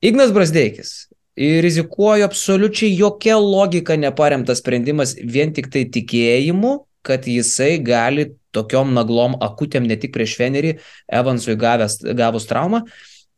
[0.00, 1.08] Ignas Brasdeikis.
[1.40, 6.72] Ir rizikuoju absoliučiai jokia logika neparemtas sprendimas vien tik tai tikėjimu,
[7.06, 10.74] kad jisai gali tokiom naglom akutėm ne tik prieš Fenerį,
[11.20, 12.82] Evansui gavęs, gavus traumą,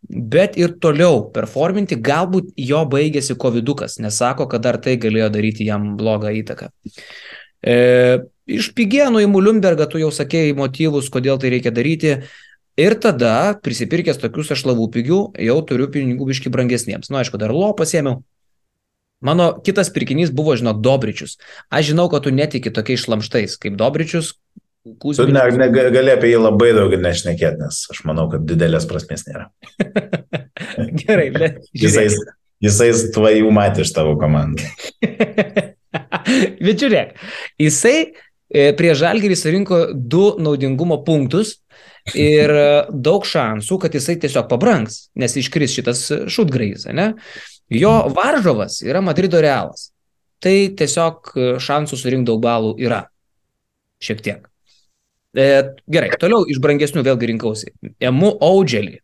[0.08, 5.68] bet ir toliau performinti, galbūt jo baigėsi covidukas, nes sako, kad dar tai galėjo daryti
[5.68, 6.72] jam blogą įtaką.
[7.62, 7.76] E,
[8.50, 12.16] iš pigienų į Muliumbergą tu jau sakėjai motyvus, kodėl tai reikia daryti.
[12.80, 17.10] Ir tada, prisipirkęs tokius aš lavų pigių, jau turiu pinigų biški brangesniems.
[17.10, 18.22] Na, nu, aišku, dar lo pasėmiau.
[19.22, 21.36] Mano kitas pirkinys buvo, žinok, Dobričius.
[21.70, 24.34] Aš žinau, kad tu netiki tokiais šlamštais kaip Dobričius.
[24.82, 29.28] Tu ne, ne, gali apie jį labai daug nešnekėti, nes aš manau, kad didelės prasmės
[29.28, 29.46] nėra.
[31.04, 31.60] Gerai, bet.
[31.70, 32.08] Jisai,
[32.64, 34.66] jisai tvajų matė iš tavo komandą.
[36.64, 37.16] bet žiūrėk,
[37.62, 41.58] jisai e, prie Žalgirį surinko du naudingumo punktus
[42.18, 47.12] ir e, daug šansų, kad jisai tiesiog pabranks, nes iškris šitas šutgrajus, ne?
[47.72, 49.90] Jo varžovas yra Madrido realas.
[50.42, 53.04] Tai tiesiog e, šansų surinkti daug balų yra.
[54.02, 54.48] Šiek tiek.
[55.32, 55.44] E,
[55.88, 57.70] gerai, toliau iš brangesnių vėlgi rinkausi.
[58.02, 58.98] Emu Audželį.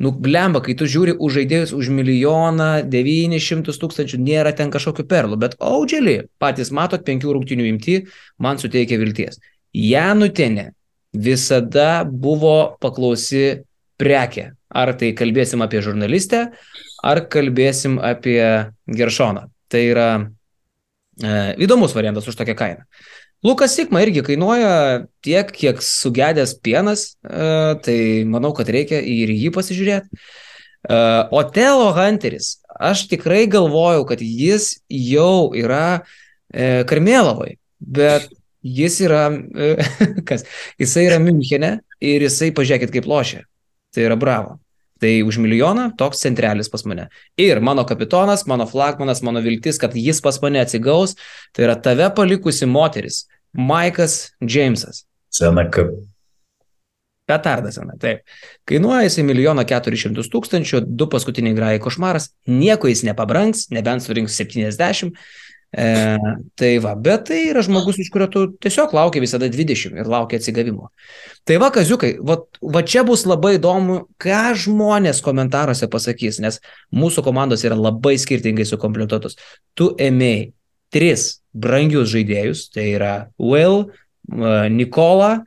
[0.00, 5.36] Nu, blemba, kai tu žiūri už žaidėjus už milijoną, 900 tūkstančių, nėra ten kažkokių perlų,
[5.42, 7.98] bet Audželį, patys matot, penkių rungtinių imti,
[8.40, 9.36] man suteikia vilties.
[9.76, 10.70] Janutenė
[11.12, 13.60] visada buvo paklausi
[14.00, 14.54] prekė.
[14.70, 16.44] Ar tai kalbėsim apie žurnalistę,
[17.02, 18.40] ar kalbėsim apie
[18.86, 19.48] Geršoną.
[19.70, 21.32] Tai yra e,
[21.66, 22.86] įdomus variantas už tokią kainą.
[23.42, 24.72] Lukas Sikma irgi kainuoja
[25.24, 27.46] tiek, kiek sugedęs pienas, e,
[27.84, 27.98] tai
[28.28, 30.10] manau, kad reikia ir jį pasižiūrėti.
[30.12, 30.98] E,
[31.32, 36.02] o Telo Hunteris, aš tikrai galvojau, kad jis jau yra
[36.52, 38.28] e, Karmėlavai, bet
[38.60, 39.24] jis yra,
[40.28, 40.44] kas,
[40.80, 43.46] jisai yra Münchene ir jisai, pažiūrėkit, kaip lošia.
[43.90, 44.58] Tai yra bravo.
[45.00, 47.08] Tai už milijoną toks centrelis pas mane.
[47.40, 51.16] Ir mano kapitonas, mano flagmanas, mano viltis, kad jis pas mane atsigaus,
[51.56, 53.24] tai yra tave palikusi moteris,
[53.56, 55.04] Maikas Džeimsas.
[55.32, 55.96] Sena kaip.
[57.30, 58.24] Petardas sena, taip.
[58.66, 64.38] Kainuoja jisai milijoną keturis šimtus tūkstančių, du paskutiniai grai košmaras, nieko jis nepabranks, nebent surinks
[64.40, 65.14] 70.
[65.70, 66.18] E,
[66.58, 70.40] tai va, bet tai yra žmogus, iš kurio tu tiesiog laukia visada 20 ir laukia
[70.40, 70.88] atsigavimo.
[71.46, 72.40] Tai va, kaziukai, va,
[72.74, 76.58] va čia bus labai įdomu, ką žmonės komentaruose pasakys, nes
[76.90, 79.38] mūsų komandos yra labai skirtingai sukomplektuotos.
[79.78, 80.48] Tu ėmėjai
[80.90, 83.84] tris brangius žaidėjus, tai yra Will,
[84.74, 85.44] Nikola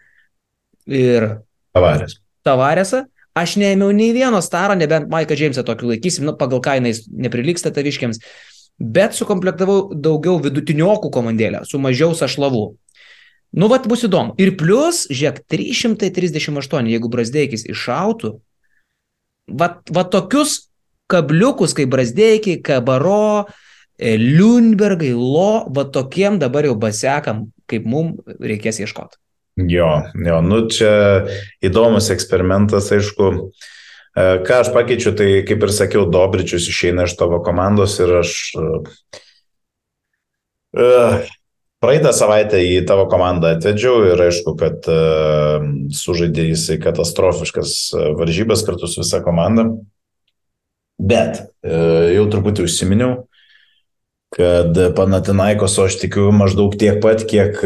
[0.88, 1.28] ir
[1.76, 2.18] Tavarės.
[2.48, 3.04] Tavaresą,
[3.40, 7.72] aš neėmiau nei vieno staro, nebent Maiką Džeimsą tokį laikysim, nu, pagal kainą jis neprilyksta
[7.76, 8.20] taviškiams,
[8.80, 12.66] bet sukomplektavau daugiau vidutiniokų komandėlę, su mažiau sašlavų.
[13.54, 14.34] Nu, vat bus įdomu.
[14.42, 18.34] Ir plus, žiūrėk, 338, jeigu Brasdeikis iššautų,
[19.60, 20.72] vat, vat tokius
[21.12, 23.46] kabliukus kaip Brasdeikiai, Kabaro,
[24.00, 29.22] e, Liunbergai, Lo, va tokiem dabar jau basekam, kaip mum reikės ieškoti.
[29.70, 30.90] Jo, jo, nu čia
[31.62, 33.30] įdomus eksperimentas, aišku.
[33.38, 33.74] E,
[34.18, 38.92] ką aš pakeičiu, tai kaip ir sakiau, Dobričius išeina iš tavo komandos ir aš uh,
[41.84, 44.88] praeitą savaitę į tavo komandą atvedžiau ir aišku, kad
[45.94, 47.76] sužaidė jisai katastrofiškas
[48.20, 49.68] varžybas kartu su visa komanda.
[51.04, 53.14] Bet jau truputį užsiminiau,
[54.34, 57.60] kad Panatinaikos aš tikiu maždaug tiek pat, kiek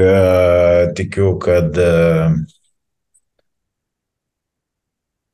[0.97, 1.77] tikiu, kad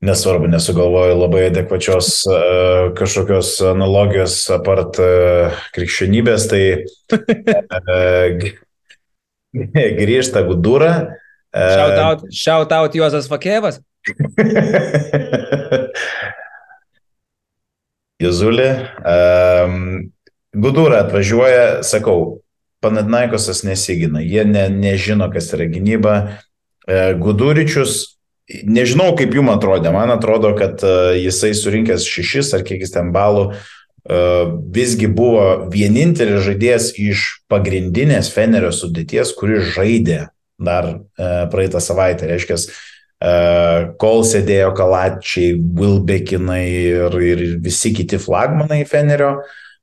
[0.04, 2.34] nesvarbu, nesugalvoju labai adekvačios uh,
[2.98, 5.06] kažkokios analogijos apart uh,
[5.76, 6.62] krikščionybės, tai
[7.16, 8.46] uh,
[10.00, 10.92] grįžta Gudūra.
[11.54, 13.76] Shout out, shout out Juozas Fakėvas.
[18.24, 18.70] Jezulė.
[19.02, 19.74] Um,
[20.54, 22.18] Gudūra atvažiuoja, sakau,
[22.84, 26.14] Panatnaikosas nesigina, jie ne, nežino, kas yra gynyba.
[27.16, 28.13] Guduričius,
[28.48, 30.82] nežinau, kaip jums atrodė, man atrodo, kad
[31.16, 33.54] jisai surinkęs šešis ar kiek jis ten balų,
[34.74, 40.26] visgi buvo vienintelis žaidėjas iš pagrindinės Fenerio sudėties, kuris žaidė
[40.60, 42.28] dar praeitą savaitę.
[42.28, 42.58] Reiškia,
[44.00, 49.38] kol sėdėjo Kalačiai, Wilbekinai ir, ir visi kiti flagmanai Fenerio,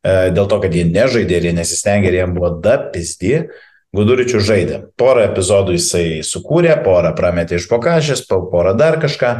[0.05, 3.47] dėl to, kad jie nežaidė ir jie nesistengė ir jiems buvo da pizdi,
[3.91, 4.77] Guduričių žaidė.
[4.99, 9.31] Porą epizodų jisai sukūrė, porą prametė iš pokašės, porą dar kažką.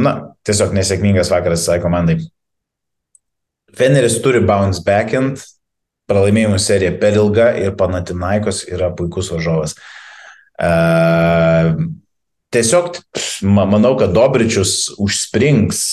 [0.00, 0.12] Na,
[0.48, 2.16] tiesiog nesėkmingas vakaras visai komandai.
[3.76, 5.44] Feneris turi bounce backend,
[6.10, 9.76] pralaimėjimų serija per ilga ir Panatinaikos yra puikus varžovas.
[12.50, 12.96] Tiesiog
[13.46, 15.84] manau, kad Dobričius užsprings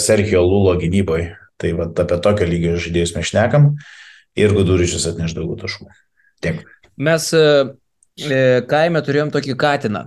[0.00, 1.34] Serhijo Lulo gynyboje.
[1.60, 3.70] Tai va, apie tokio lygio žaidėjus mes šnekam
[4.36, 5.90] ir Guduričius atneš daugiau taškų.
[6.44, 6.62] Tiek.
[6.96, 7.44] Mes e,
[8.70, 10.06] kaime turėjom tokį katiną.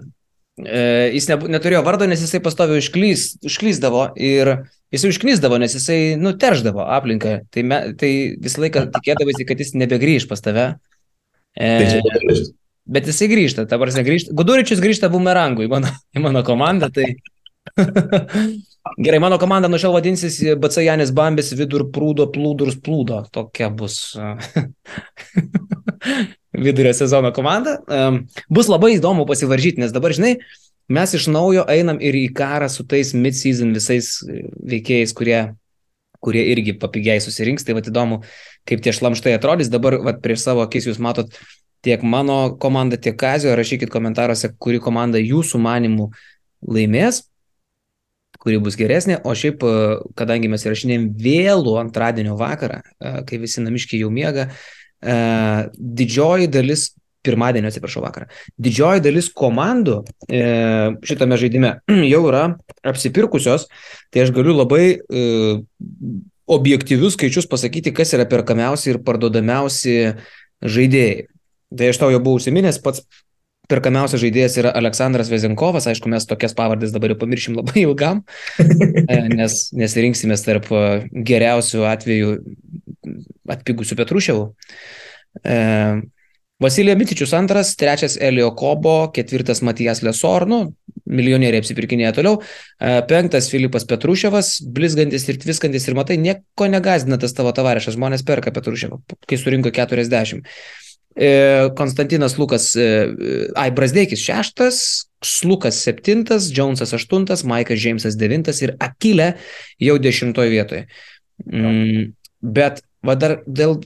[0.59, 0.81] E,
[1.15, 4.55] jis ne, neturėjo vardo, nes jisai pastoviai užklys, užklysdavo ir
[4.93, 7.39] jisai užknysdavo, nes jisai, nu, terždavo aplinką.
[7.53, 10.69] Tai, me, tai visą laiką tikėdavosi, kad jis nebegrįž pas tave.
[11.55, 12.01] E,
[12.89, 14.35] bet jisai grįžta, ta prasme, grįžta.
[14.35, 17.13] Guduričius grįžta bumerangų į mano, į mano komandą, tai
[19.03, 23.21] Gerai, mano komanda nuo šiol vadinsis BC Janis Bambis vidur prūdo plūdurs plūdo.
[23.33, 24.15] Tokia bus
[26.53, 27.77] vidurio sezono komanda.
[27.87, 30.37] Um, bus labai įdomu pasivaržyti, nes dabar, žinai,
[30.89, 35.39] mes iš naujo einam ir į karą su tais mid-season visais veikėjais, kurie,
[36.23, 37.67] kurie irgi papigiai susirinks.
[37.67, 38.21] Tai vad įdomu,
[38.69, 39.71] kaip tie šlamštai atrodys.
[39.73, 41.33] Dabar vat, prieš savo akis jūs matot
[41.85, 43.53] tiek mano komanda, tiek Kazio.
[43.57, 46.11] Rašykit komentaruose, kuri komanda jūsų manimų
[46.67, 47.23] laimės
[48.39, 49.63] kuri bus geresnė, o šiaip,
[50.17, 52.79] kadangi mes įrašinėjom vėlų antradienio vakarą,
[53.27, 54.47] kai visi namiškiai jau miega,
[55.01, 56.89] didžioji dalis,
[57.23, 61.73] pirmadienio atsiprašau vakarą, didžioji dalis komandų šitame žaidime
[62.13, 62.43] jau yra
[62.87, 63.67] apsipirkusios,
[64.11, 64.83] tai aš galiu labai
[66.49, 69.97] objektyvius skaičius pasakyti, kas yra perkamiausi ir parduodamiausi
[70.65, 71.27] žaidėjai.
[71.77, 73.03] Tai aš tau jau buvau užsiminęs, pats
[73.69, 78.23] perkamiausias žaidėjas yra Aleksandras Vezinkovas, aišku, mes tokias pavardės dabar jau pamiršim labai ilgam,
[79.39, 80.71] nes nesirinksimės tarp
[81.13, 82.33] geriausių atvejų
[83.49, 84.47] atpigusių Petruševų.
[85.43, 85.57] E,
[86.59, 90.59] Vasilija Mitičius antras, trečias Elio Kobo, ketvirtas Matijas Lesor, nu,
[91.07, 97.35] milijonieriai apsipirkinėja toliau, e, penktas Filipas Petruševas, blizgantis ir tviskantis ir matai, nieko negazina tas
[97.37, 100.43] tavo tavarešas, žmonės perka Petruševą, kai surinko 40.
[101.75, 102.69] Konstantinas Lukas,
[103.57, 104.77] ai, Brasdeikis šeštas,
[105.25, 109.33] Slukas septintas, Jonesas aštuntas, Maikas Džeimsas devintas ir Akilė
[109.83, 110.85] jau dešimtoje vietoje.
[111.43, 113.77] Mm, bet va dar dėl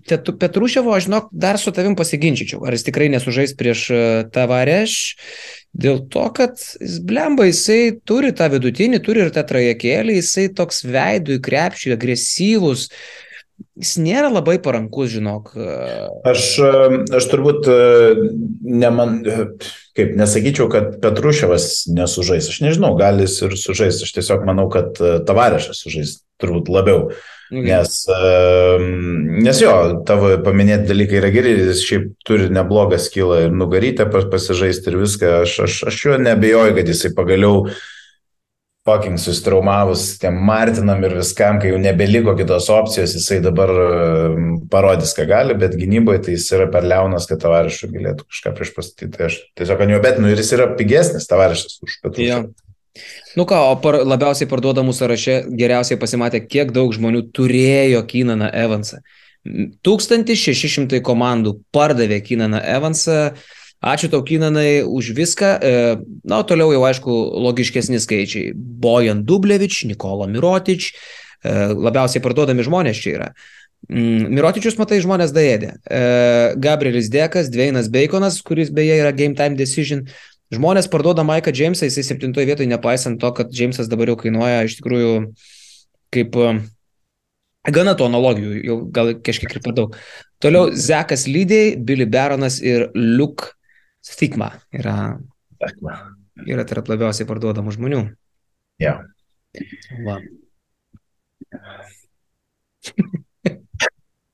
[0.41, 3.86] Petruševo, aš žinok, dar su tavim pasiginčyčiau, ar jis tikrai nesužais prieš
[4.34, 4.95] Tavareš,
[5.73, 10.84] dėl to, kad jis blemba, jisai turi tą vidutinį, turi ir tą trajekėlį, jisai toks
[10.88, 12.88] veidų į krepšį, agresyvus,
[13.80, 15.54] jis nėra labai parankus, žinok.
[16.30, 16.47] Aš,
[17.13, 17.69] aš turbūt
[18.65, 19.19] neman,
[19.97, 22.49] kaip nesakyčiau, kad Petruševas nesužais.
[22.49, 24.02] Aš nežinau, gal jis ir sužais.
[24.06, 27.13] Aš tiesiog manau, kad Tavarešas sužais turbūt labiau.
[27.51, 27.65] Okay.
[27.67, 27.95] Nes,
[29.43, 29.73] nes jo,
[30.08, 35.34] tavo paminėti dalykai yra geri, jis šiaip turi neblogą skilą ir nugarytę pasižaisti ir viską.
[35.43, 37.67] Aš, aš, aš juo nebejoju, kad jisai pagaliau
[38.84, 45.13] fucking sustraumavus tiem Martinam ir viskam, kai jau nebeliko kitos opcijos, jisai dabar um, parodys,
[45.15, 49.13] ką gali, bet gynyboje tai jis yra per liaunas, kad tavarišų galėtų kažką prieš pastatyti.
[49.15, 52.27] Tai aš tiesiog ant jo bet, nu ir jis yra pigesnis tavarišas už Petrus.
[52.27, 52.41] Jo.
[53.38, 59.01] Nu ką, o par, labiausiai parduodamų sąraše geriausiai pasimatė, kiek daug žmonių turėjo Kynaną Evansą.
[59.84, 63.34] 1600 komandų pardavė Kynaną Evansą.
[63.84, 65.49] Ačiū tau, Kinanai, už viską.
[65.60, 65.71] E,
[66.23, 68.53] na, toliau jau, aišku, logiškesni skaičiai.
[68.56, 73.27] Bojan Dublevič, Nikola Mirotič, e, labiausiai parduodami žmonės čia yra.
[73.91, 75.73] Mm, Mirotičius, matai, žmonės daėdė.
[75.84, 75.99] E,
[76.63, 80.06] Gabrielis Dekas, Dveinas Baconas, kuris beje yra Game Time Decision.
[80.54, 84.78] Žmonės parduoda Maiką Jamesą, jisai septintoje vietoje, nepaisant to, kad Jamesas dabar jau kainuoja iš
[84.80, 85.13] tikrųjų
[86.13, 86.38] kaip
[87.63, 89.94] Gana tų analogijų, jau gal kažkiek ir per daug.
[90.44, 93.54] Toliau Zekas Lydėjai, Billy Baronas ir Luke
[94.04, 95.16] Stigma yra,
[96.44, 98.02] yra tarp labiausiai parduodamų žmonių.
[98.84, 98.98] Ja.
[100.04, 100.20] Va.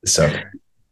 [0.02, 0.42] Tiesiog.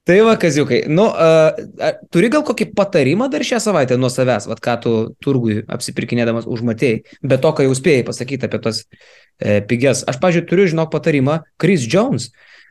[0.07, 4.61] Tai va, kaziukai, nu, uh, turi gal kokį patarimą dar šią savaitę nuo savęs, vad
[4.63, 4.91] ką tu
[5.23, 10.05] turgui apsipirkinėdamas užmatėjai, be to, ką jau spėjai pasakyti apie tos e, pigias.
[10.07, 12.29] Aš, pažiūrėjau, turiu, žinok, patarimą, Chris Jones,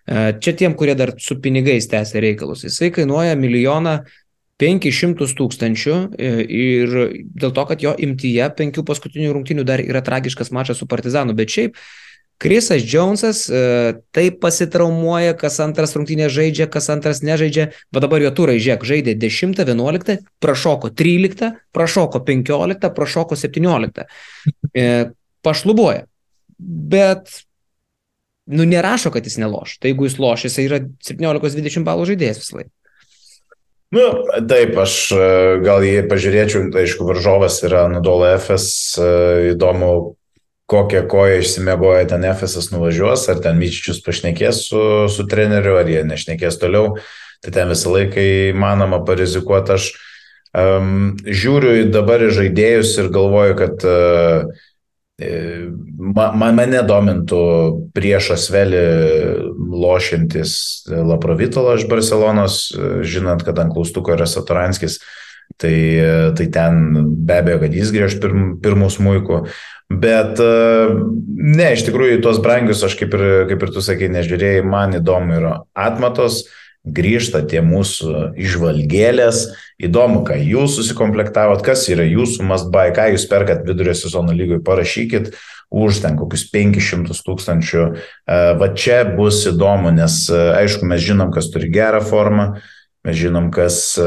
[0.08, 3.98] e, čia tiem, kurie dar su pinigais tęsia reikalus, jisai kainuoja milijoną
[4.56, 6.98] 500 tūkstančių e, ir
[7.36, 11.52] dėl to, kad jo imtyje penkių paskutinių rungtinių dar yra tragiškas mačas su Partizanu, bet
[11.52, 11.76] šiaip
[12.38, 18.32] Krisas Jonesas e, taip pasitraumuoja, kas antras rungtynė žaidžia, kas antras nežaidžia, bet dabar jo
[18.36, 24.04] turai žiūrėk, žaidė 10, 11, prašoko 13, prašoko 15, prašoko 17.
[24.76, 24.86] E,
[25.46, 26.04] pašlubuoja.
[26.58, 27.32] Bet,
[28.52, 29.78] nu, nerašo, kad jis neloš.
[29.80, 32.72] Tai jeigu jis loš, jis yra 17-20 balų žaidėjas visą laiką.
[33.94, 34.04] Nu,
[34.50, 35.26] taip, aš e,
[35.62, 38.68] gal jį pažiūrėčiau, aišku, varžovas yra Nudola FS,
[38.98, 39.10] e,
[39.52, 40.16] įdomu,
[40.70, 46.02] kokią koją išsimiegoja ten Efesas nuvažiuos, ar ten Myčičius pašnekės su, su treneriu, ar jie
[46.08, 46.96] nešnekės toliau.
[47.44, 49.76] Tai ten visą laiką įmanoma parizikuoti.
[49.76, 49.90] Aš
[50.56, 54.56] um, žiūriu dabar į žaidėjus ir galvoju, kad uh,
[55.16, 57.38] Man, mane domintų
[57.96, 58.82] priešas vėlį
[59.56, 60.50] lošintis
[60.92, 62.58] Laprovitolo iš Barcelonos,
[63.00, 64.98] žinant, kad ant klaustuko yra Satoranskis,
[65.56, 65.72] tai,
[66.36, 69.40] tai ten be abejo, kad jis grįž pirm, pirmų smūkų.
[69.86, 74.96] Bet ne, iš tikrųjų, tuos brangius aš kaip ir, kaip ir tu sakai, nežiūrėjai, man
[74.98, 76.44] įdomu yra atmatos,
[76.86, 79.42] grįžta tie mūsų išvalgėlės,
[79.82, 85.34] įdomu, ką jūs susikomplektavot, kas yra jūsų buy, ką jūs perkat vidurio sezono lygoj, parašykit
[85.70, 87.84] už ten kokius 500 tūkstančių.
[88.58, 92.46] Va čia bus įdomu, nes aišku, mes žinom, kas turi gerą formą,
[93.06, 93.98] mes žinom, kas,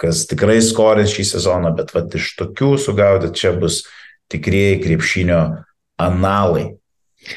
[0.00, 3.82] kas tikrai skorins šį sezoną, bet va iš tokių sugaudyti čia bus
[4.30, 5.40] tikrieji krepšinio
[6.00, 6.70] analai.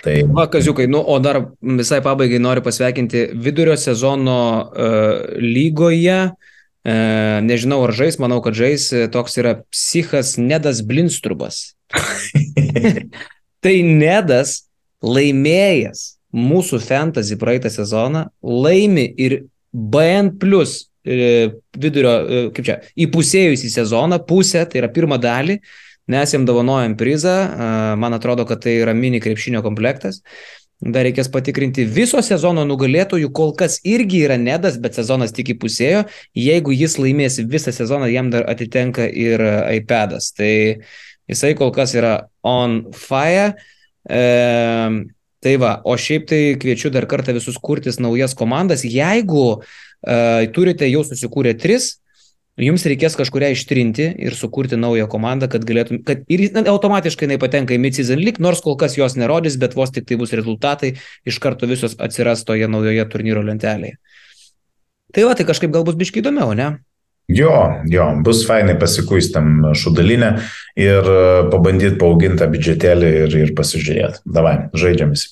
[0.04, 0.16] Tai...
[0.32, 6.20] Va, kaziukai, nu, o dar visai pabaigai noriu pasveikinti vidurio sezono uh, lygoje.
[6.84, 11.74] Uh, nežinau, ar žais, manau, kad žais, toks yra psichas Nedas Blinstrubas.
[13.64, 14.64] tai Nedas
[15.04, 22.14] laimėjęs mūsų fantasy praeitą sezoną, laimi ir BN plus e, vidurio,
[22.56, 25.60] kaip čia, įpusėjusį sezoną, pusę, tai yra pirmą dalį,
[26.12, 27.36] Mes jam dovanojam prizą,
[27.96, 30.20] man atrodo, kad tai yra mini krepšinio komplektas.
[30.84, 36.04] Dar reikės patikrinti viso sezono nugalėtojų, kol kas irgi yra nedas, bet sezonas tik įpusėjo.
[36.36, 39.40] Jeigu jis laimės visą sezoną, jam dar atitenka ir
[39.78, 40.34] iPadas.
[40.36, 40.52] Tai
[41.32, 42.14] jisai kol kas yra
[42.44, 43.54] on fire.
[44.04, 44.24] E,
[45.44, 48.84] tai va, o šiaip tai kviečiu dar kartą visus kurtis naujas komandas.
[48.84, 51.94] Jeigu e, turite jau susikūrę tris,
[52.62, 57.40] Jums reikės kažkuria ištrinti ir sukurti naują komandą, kad galėtum, kad ir na, automatiškai jinai
[57.42, 60.92] patenka į mid-season league, nors kol kas jos nerodys, bet vos tik tai bus rezultatai,
[61.26, 63.98] iš karto visos atsiras toje naujoje turnyro lentelėje.
[65.14, 66.70] Tai va, tai kažkaip gal bus biškai įdomiau, ne?
[67.34, 67.56] Jo,
[67.90, 70.34] jo, bus fainai pasikuistam šudalinę
[70.78, 74.26] ir e, pabandyti paauginti biudžetėlį ir, ir pasižiūrėti.
[74.30, 75.32] Davai, žaidžiam visi.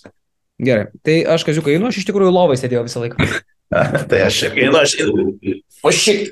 [0.62, 3.30] Gerai, tai aš kaziukai, nu aš iš tikrųjų lovai sėdėjau visą laiką.
[4.10, 4.96] tai aš irgi, nu aš.
[5.86, 6.32] O šiek